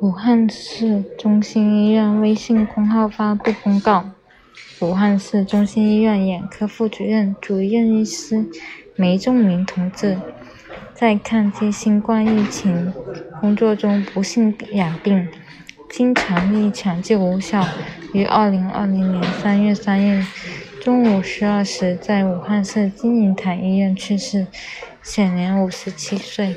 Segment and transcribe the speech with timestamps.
[0.00, 4.10] 武汉市中心医院微信公号发布公告。
[4.80, 8.44] 武汉市中心医院眼科副主任主任医师
[8.94, 10.18] 梅仲明同志
[10.94, 12.92] 在抗击新冠疫情
[13.40, 15.28] 工作中不幸染病
[15.88, 17.66] 经全力抢救无效
[18.12, 20.22] 于二零二零年三月三日
[20.82, 24.46] 中午十二时在武汉市金银潭医院去世
[25.02, 26.56] 享年五十七岁。